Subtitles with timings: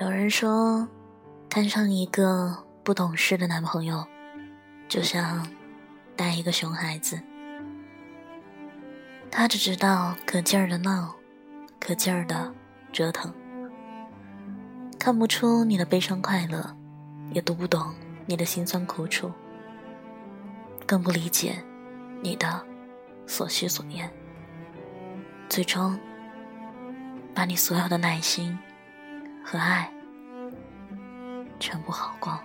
[0.00, 0.86] 有人说，
[1.50, 4.06] 摊上一个不懂事的男朋友，
[4.88, 5.44] 就像
[6.14, 7.20] 带一个熊孩子，
[9.28, 11.12] 他只知道可劲儿的闹，
[11.80, 12.54] 可劲儿的
[12.92, 13.34] 折腾，
[15.00, 16.76] 看不出你的悲伤快乐，
[17.32, 17.92] 也读不懂
[18.24, 19.32] 你的辛酸苦楚，
[20.86, 21.60] 更不理解
[22.22, 22.64] 你的
[23.26, 24.08] 所需所愿，
[25.48, 25.98] 最终
[27.34, 28.56] 把你所有的耐心。
[29.50, 29.90] 和爱
[31.58, 32.38] 全部耗光。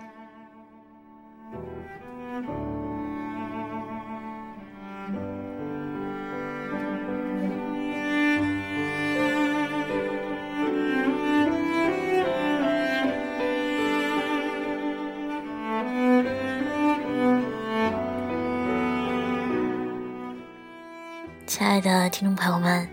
[21.46, 22.88] 亲爱的听众朋友们，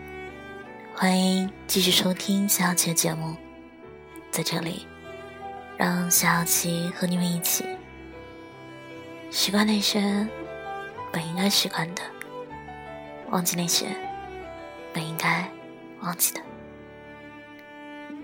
[0.93, 3.35] 欢迎继续收听下期的节目。
[4.29, 4.85] 在这里，
[5.81, 7.65] 让小琪和你们一起
[9.31, 9.99] 习惯那些
[11.11, 12.03] 本应该习惯的，
[13.31, 13.87] 忘记那些
[14.93, 15.49] 本应该
[16.01, 16.41] 忘记的。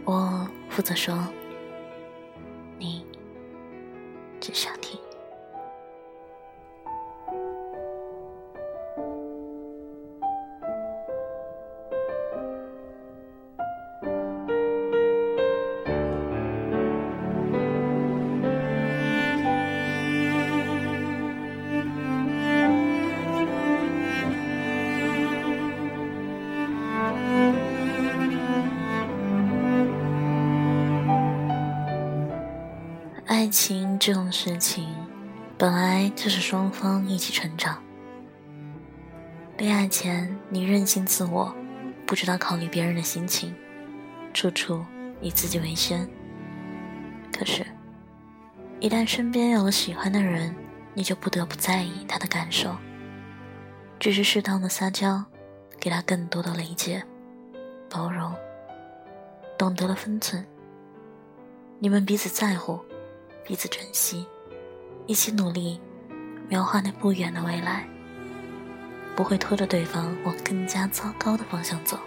[0.05, 1.17] 我负责说，
[2.77, 3.03] 你
[4.39, 5.06] 只想听。
[34.39, 34.87] 事情，
[35.57, 37.81] 本来就是双方一起成长。
[39.57, 41.51] 恋爱前你任性自我，
[42.05, 43.55] 不知道考虑别人的心情，
[44.35, 44.85] 处处
[45.21, 46.07] 以自己为先。
[47.33, 47.65] 可是，
[48.79, 50.55] 一旦身边有了喜欢的人，
[50.93, 52.77] 你就不得不在意他的感受，
[53.99, 55.25] 只是适当的撒娇，
[55.79, 57.03] 给他更多的理解、
[57.89, 58.31] 包容，
[59.57, 60.45] 懂得了分寸。
[61.79, 62.79] 你们彼此在乎。
[63.47, 64.27] 彼此珍惜，
[65.05, 65.79] 一起努力，
[66.49, 67.87] 描画那不远的未来，
[69.15, 71.97] 不会拖着对方往更加糟糕的方向走。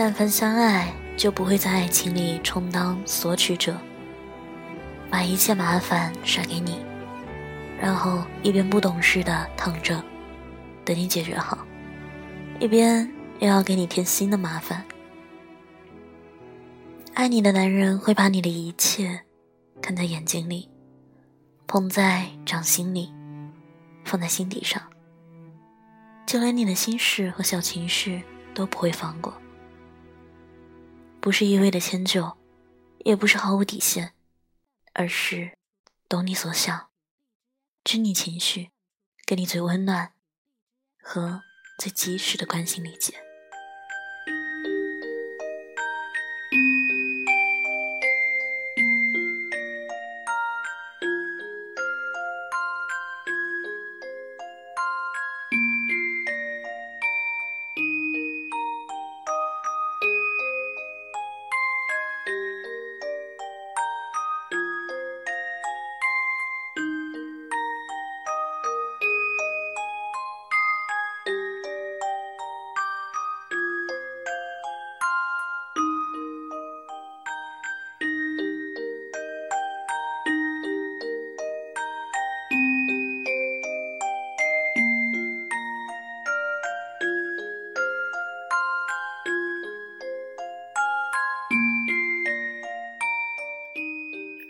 [0.00, 3.76] 但凡相爱，就不会在爱情里充当索取者，
[5.10, 6.78] 把一切麻烦甩给你，
[7.80, 10.00] 然后一边不懂事的躺着，
[10.84, 11.66] 等你解决好，
[12.60, 14.84] 一边又要给你添新的麻烦。
[17.14, 19.22] 爱你的男人会把你的一切
[19.82, 20.68] 看在眼睛里，
[21.66, 23.12] 捧在掌心里，
[24.04, 24.80] 放在心底上，
[26.24, 28.22] 就连你的心事和小情绪
[28.54, 29.34] 都不会放过。
[31.20, 32.38] 不是一味的迁就，
[33.04, 34.14] 也不是毫无底线，
[34.92, 35.58] 而是
[36.08, 36.88] 懂你所想，
[37.84, 38.70] 知你情绪，
[39.26, 40.12] 给你最温暖
[41.02, 41.42] 和
[41.78, 43.27] 最及时的关心理解。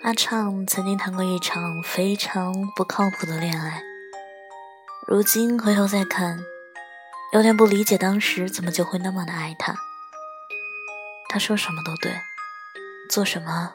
[0.09, 3.83] 阿畅曾经谈过一场非常不靠谱的恋爱，
[5.07, 6.43] 如今回头再看，
[7.35, 9.75] 有点不理解当时怎么就会那么的爱他。
[11.29, 12.11] 他说什么都对，
[13.11, 13.75] 做什么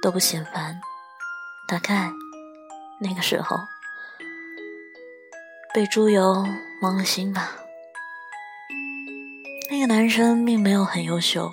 [0.00, 0.80] 都不嫌烦。
[1.66, 2.12] 大概
[3.00, 3.58] 那个时候
[5.74, 6.46] 被猪油
[6.80, 7.50] 蒙了心吧。
[9.72, 11.52] 那个男生并没有很优秀，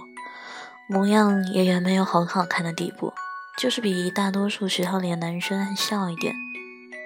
[0.88, 3.12] 模样也远没有很好看的地步，
[3.58, 6.36] 就是比大多数学校里的男生爱笑一点，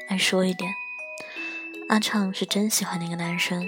[0.09, 0.69] 爱说一点。
[1.87, 3.65] 阿畅是真喜欢那个男生，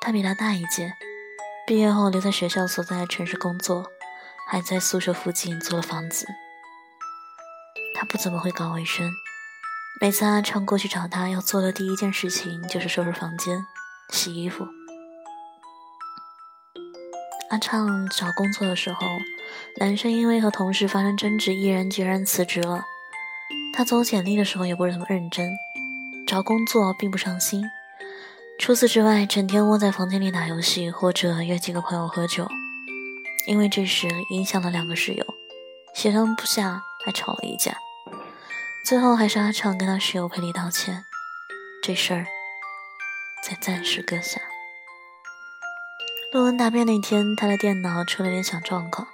[0.00, 0.94] 他比他大一届，
[1.66, 3.90] 毕业后留在学校所在的城市工作，
[4.48, 6.26] 还在宿舍附近租了房子。
[7.96, 9.10] 他不怎么会搞卫生，
[10.00, 13.66] 每次阿畅过去找他，要做的第一件事情就是收拾房间、
[14.10, 14.64] 洗衣服。
[17.54, 19.06] 阿畅找工作的时候，
[19.76, 22.82] 男生因为和同事发生争执，毅然决然辞职了。
[23.72, 25.52] 他走简历的时候也不是那么认真，
[26.26, 27.62] 找工作并不上心。
[28.58, 32.48] 除此之外，整天窝在房间里打游戏，或者约几个朋友喝酒。
[33.46, 35.24] 因为这事影响了两个室友，
[35.94, 37.76] 协商不下，还吵了一架。
[38.84, 41.04] 最后还是阿畅跟他室友赔礼道歉，
[41.84, 42.26] 这事儿
[43.44, 44.40] 才暂时搁下。
[46.34, 49.06] 论文答辩那天，他的电脑出了点小状况。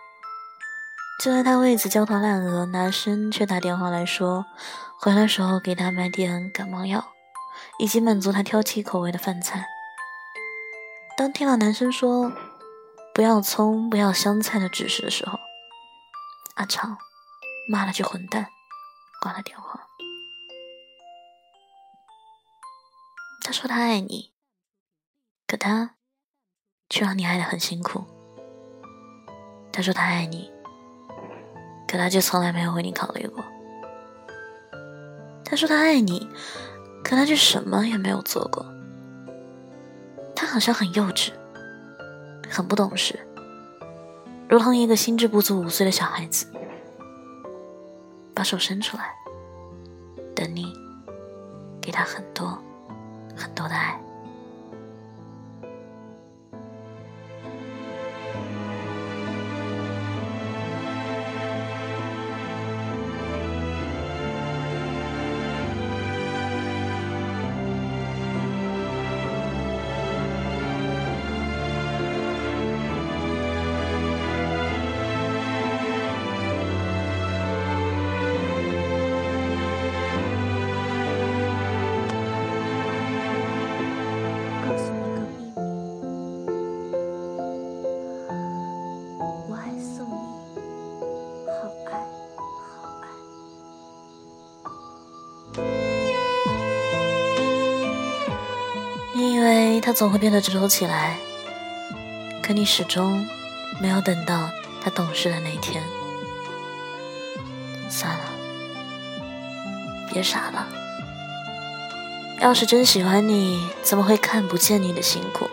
[1.22, 4.46] 就在他为此焦头烂额，男生却打电话来说，
[4.98, 7.12] 回来时候给他买点感冒药，
[7.78, 9.66] 以及满足他挑剔口味的饭菜。
[11.14, 12.32] 当听到男生说
[13.14, 15.38] 不要葱、不要香菜的指示的时候，
[16.54, 16.96] 阿长
[17.68, 18.46] 骂了句混蛋，
[19.20, 19.88] 挂了电话。
[23.42, 24.32] 他说他爱你，
[25.46, 25.96] 可他。
[26.90, 28.04] 却让你爱的很辛苦。
[29.72, 30.50] 他说他爱你，
[31.88, 33.42] 可他却从来没有为你考虑过。
[35.44, 36.28] 他说他爱你，
[37.02, 38.66] 可他却什么也没有做过。
[40.34, 41.32] 他好像很幼稚，
[42.50, 43.18] 很不懂事，
[44.48, 46.46] 如同一个心智不足五岁的小孩子。
[48.34, 49.14] 把手伸出来，
[50.34, 50.72] 等你
[51.80, 52.58] 给他很多
[53.36, 54.00] 很多的爱。
[99.80, 101.16] 他总会变得执着起来，
[102.42, 103.26] 可你始终
[103.80, 104.50] 没有等到
[104.82, 105.82] 他懂事的那天。
[107.88, 108.20] 算了，
[110.12, 110.68] 别傻了。
[112.40, 115.48] 要是真喜欢你，怎么会看不见你的辛苦？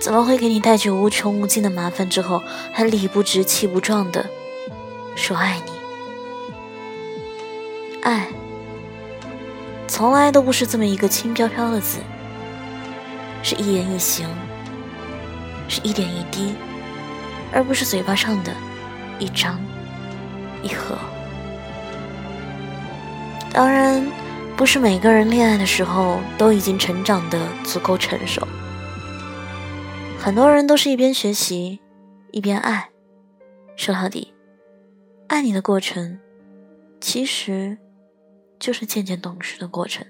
[0.00, 4.24] 怎么会给你带去无穷无尽的麻烦之后，还理不直气不壮的
[5.16, 5.72] 说爱你？
[8.02, 8.28] 爱，
[9.88, 11.98] 从来都不是这么一个轻飘飘的字。
[13.50, 14.28] 是一言一行，
[15.68, 16.52] 是一点一滴，
[17.50, 18.52] 而不是嘴巴上的
[19.18, 19.58] 一张
[20.62, 20.98] 一合。
[23.50, 24.06] 当然，
[24.54, 28.46] 不是每个人恋爱的时候都已经成长的足够成熟。
[30.18, 31.80] 很多人都是一边学习
[32.32, 32.90] 一边爱。
[33.76, 34.34] 说到底，
[35.28, 36.18] 爱你的过程，
[37.00, 37.78] 其实
[38.58, 40.06] 就是渐渐懂事的过程。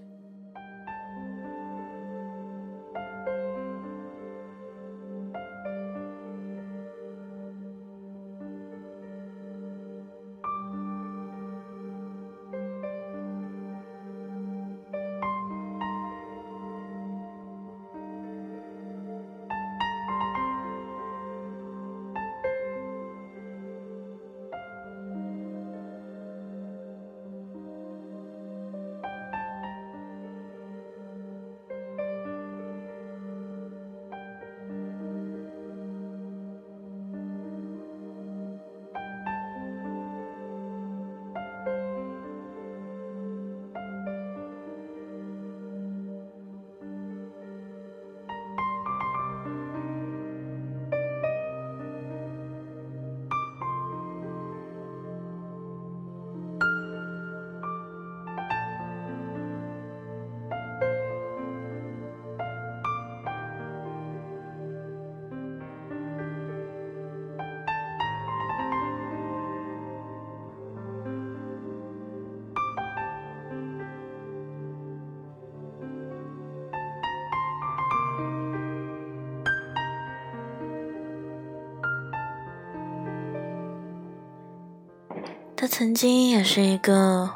[85.68, 87.30] 曾经也是一个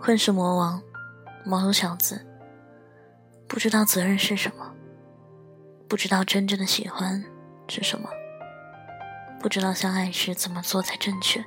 [0.00, 0.80] 混世魔王、
[1.44, 2.24] 毛头小子，
[3.48, 4.72] 不知道责任是什么，
[5.88, 7.22] 不知道真正的喜欢
[7.68, 8.08] 是什么，
[9.40, 11.44] 不知道相爱时怎么做才正确。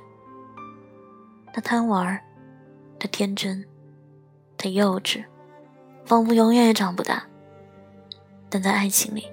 [1.52, 2.22] 他贪玩，
[3.00, 3.66] 他天真，
[4.58, 5.24] 他幼稚，
[6.04, 7.24] 仿佛永远也长不大。
[8.50, 9.26] 但在爱情里，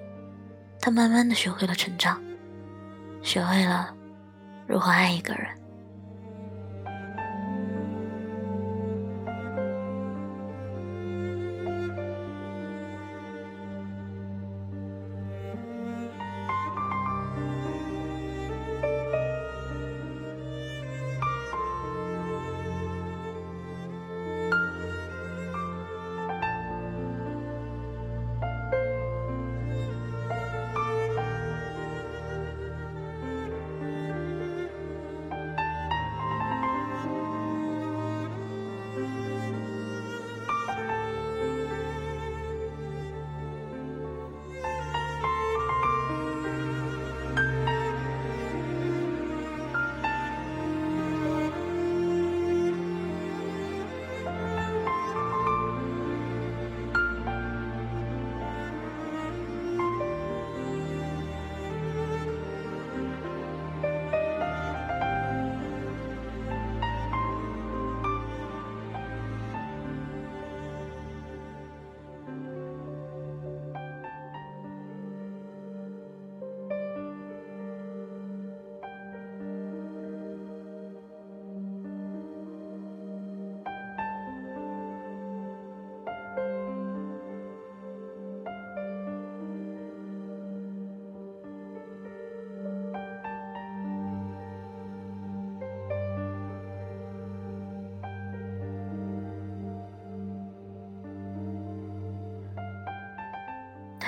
[0.79, 2.19] 他慢慢的学会了成长，
[3.21, 3.93] 学会了
[4.65, 5.58] 如何爱一个人。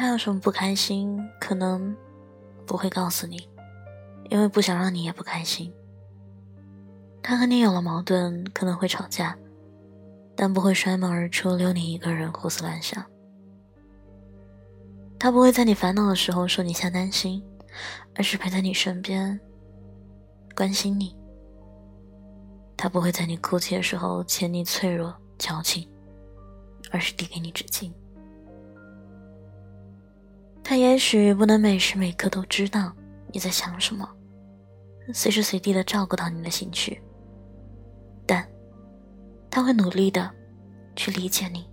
[0.01, 1.95] 他有什么不开心，可能
[2.65, 3.47] 不会告诉你，
[4.31, 5.71] 因为不想让你也不开心。
[7.21, 9.37] 他和你有了矛盾，可能会吵架，
[10.35, 13.05] 但不会摔门而出，留你一个人胡思乱想。
[15.19, 17.39] 他不会在你烦恼的时候说你瞎担心，
[18.15, 19.39] 而是陪在你身边，
[20.55, 21.15] 关心你。
[22.75, 25.87] 他不会在你哭泣的时候牵你脆弱矫情，
[26.89, 27.93] 而是递给你纸巾。
[30.71, 32.95] 他也许不能每时每刻都知道
[33.33, 34.09] 你在想什么，
[35.13, 37.01] 随时随地的照顾到你的情绪，
[38.25, 38.49] 但
[39.49, 40.31] 他会努力的
[40.95, 41.69] 去理解你。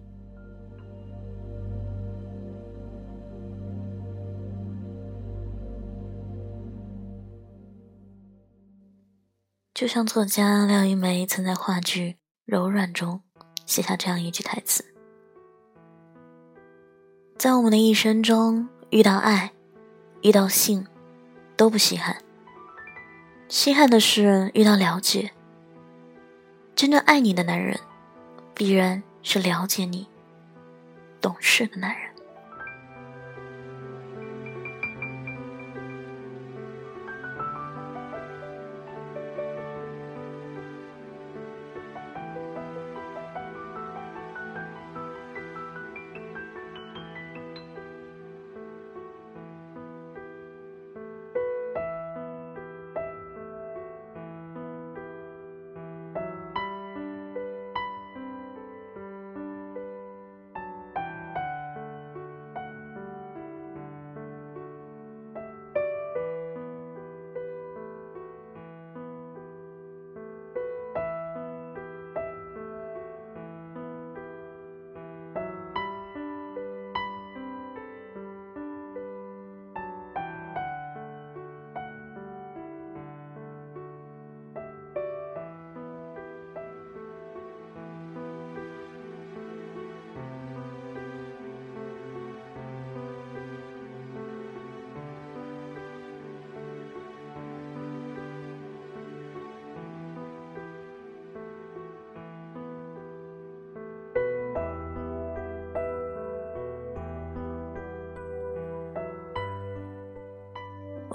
[9.74, 12.10] 就像作家廖一梅曾在话剧
[12.44, 13.22] 《柔软》中
[13.64, 14.84] 写下这样一句台词
[17.38, 19.52] ：“在我们的一生中。”遇到爱，
[20.22, 20.86] 遇到性，
[21.56, 22.16] 都不稀罕。
[23.48, 25.32] 稀罕的是遇到了解。
[26.74, 27.78] 真正爱你的男人，
[28.54, 30.08] 必然是了解你、
[31.20, 32.07] 懂事的男人。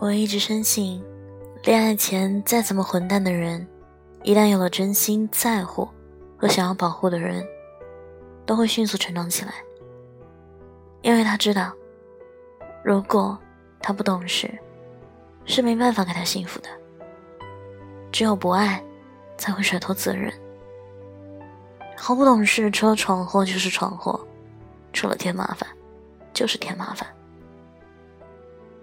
[0.03, 1.01] 我一直深信，
[1.63, 3.65] 恋爱前再怎么混蛋的人，
[4.21, 5.87] 一旦有了真心在乎
[6.35, 7.41] 和想要保护的人，
[8.45, 9.53] 都会迅速成长起来。
[11.03, 11.71] 因为他知道，
[12.83, 13.39] 如果
[13.79, 14.53] 他不懂事，
[15.45, 16.67] 是没办法给他幸福的。
[18.11, 18.83] 只有不爱，
[19.37, 20.33] 才会甩脱责任。
[21.95, 24.19] 毫不懂事，除了闯祸就是闯祸，
[24.91, 25.65] 除了添麻烦
[26.33, 27.07] 就是添麻烦。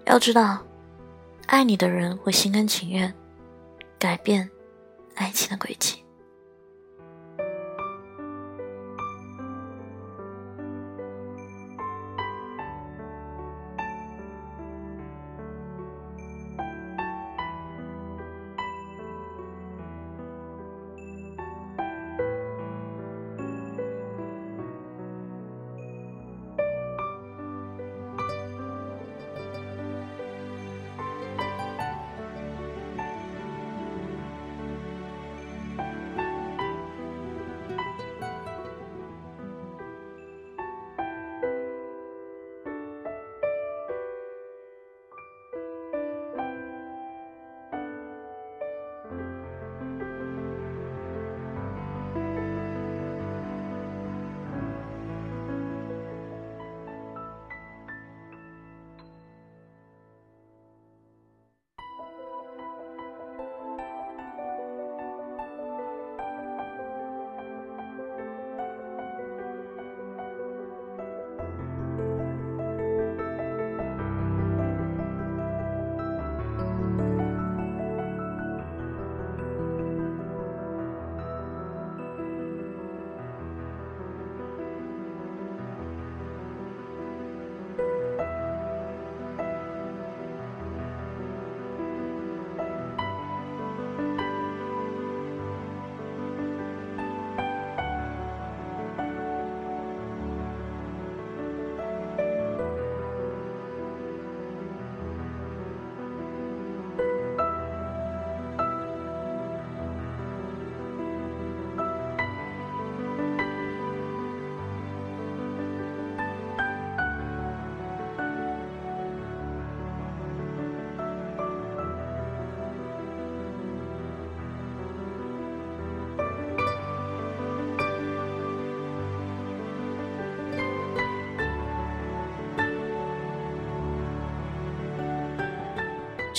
[0.05, 0.57] 要知道，
[1.47, 3.13] 爱你的人会心甘情愿
[3.99, 4.49] 改变
[5.15, 6.03] 爱情的轨迹。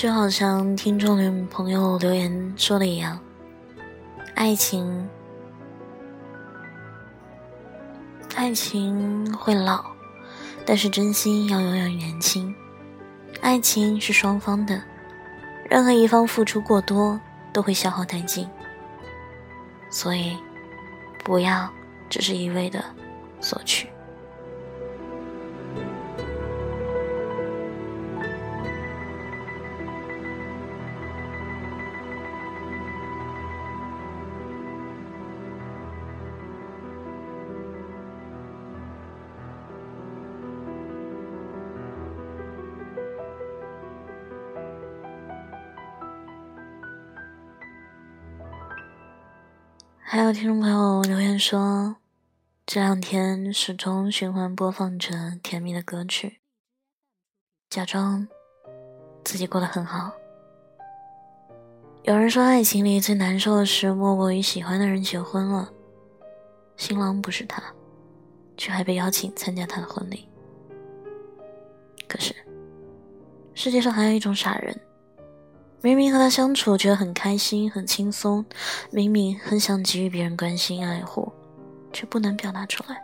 [0.03, 3.17] 就好像听众朋友留言说的一样，
[4.35, 5.09] 爱情，
[8.35, 9.85] 爱情会老，
[10.67, 12.53] 但是真心要永远年轻。
[13.43, 14.83] 爱情是双方的，
[15.71, 17.21] 任何一方付出过多
[17.53, 18.49] 都会消耗殆尽，
[19.88, 20.37] 所以
[21.23, 21.73] 不要
[22.11, 22.85] 只是一味的
[23.41, 23.91] 索取。
[50.14, 51.96] 还有听众朋友留言说，
[52.66, 56.42] 这两天始终循环播放着甜蜜的歌曲，
[57.70, 58.29] 假装
[59.25, 60.12] 自己过得很好。
[62.03, 65.72] 有人说，爱情里最难受的事莫过于喜欢的人结婚了，
[66.77, 67.62] 新郎不是他，
[68.59, 70.29] 却还被邀请参加他的婚礼。
[72.07, 72.35] 可是，
[73.55, 74.79] 世界上还有一种傻人。
[75.83, 78.45] 明明和他相处觉得很开心、很轻松，
[78.92, 81.31] 明明很想给予别人关心爱护，
[81.92, 83.03] 却不能表达出来，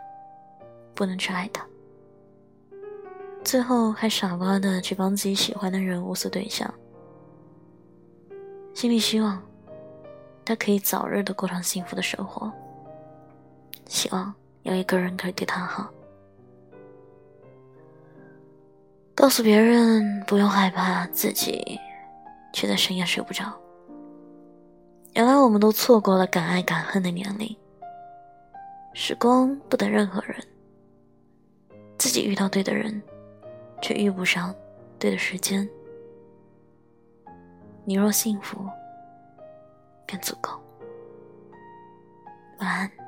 [0.95, 1.67] 不能去爱他，
[3.43, 6.73] 最后还傻瓜的去帮自己喜欢的人物色对象，
[8.73, 9.43] 心里希望
[10.45, 12.49] 他可以早日的过上幸福的生活，
[13.89, 15.91] 希望有一个人可以对他好，
[19.13, 21.77] 告诉别人不用害怕自己。
[22.53, 23.53] 却在深夜睡不着。
[25.13, 27.55] 原来我们都错过了敢爱敢恨的年龄。
[28.93, 30.35] 时光不等任何人，
[31.97, 33.01] 自己遇到对的人，
[33.81, 34.53] 却遇不上
[34.97, 35.67] 对的时间。
[37.85, 38.59] 你若幸福，
[40.05, 40.51] 便足够。
[42.59, 42.98] 晚安。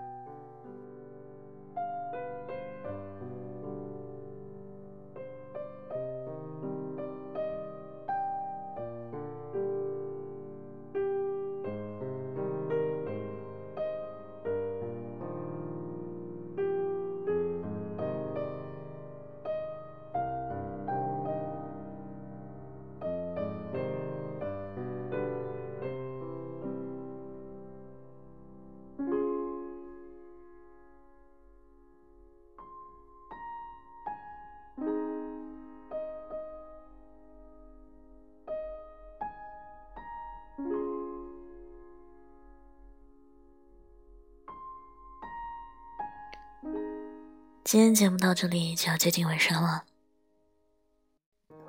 [47.71, 49.85] 今天节目到这里就要接近尾声了，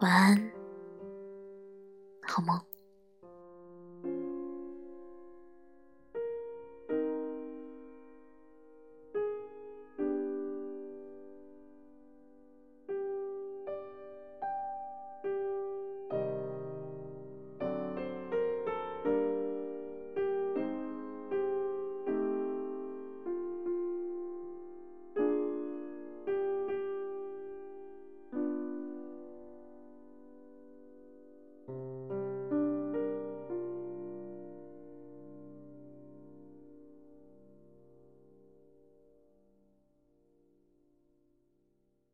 [0.01, 0.51] 晚安，
[2.27, 2.61] 好梦。